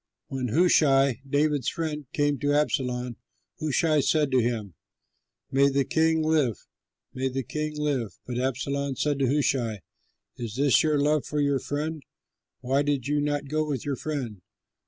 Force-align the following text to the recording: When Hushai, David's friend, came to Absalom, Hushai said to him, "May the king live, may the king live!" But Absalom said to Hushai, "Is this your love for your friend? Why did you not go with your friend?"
When 0.29 0.47
Hushai, 0.47 1.21
David's 1.29 1.69
friend, 1.69 2.07
came 2.11 2.39
to 2.39 2.53
Absalom, 2.55 3.17
Hushai 3.59 3.99
said 3.99 4.31
to 4.31 4.39
him, 4.39 4.73
"May 5.51 5.69
the 5.69 5.85
king 5.85 6.23
live, 6.23 6.65
may 7.13 7.27
the 7.27 7.43
king 7.43 7.77
live!" 7.77 8.17
But 8.25 8.39
Absalom 8.39 8.95
said 8.95 9.19
to 9.19 9.27
Hushai, 9.27 9.81
"Is 10.37 10.55
this 10.55 10.81
your 10.81 10.99
love 10.99 11.27
for 11.27 11.39
your 11.39 11.59
friend? 11.59 12.01
Why 12.61 12.81
did 12.81 13.07
you 13.07 13.21
not 13.21 13.47
go 13.47 13.63
with 13.67 13.85
your 13.85 13.95
friend?" 13.95 14.41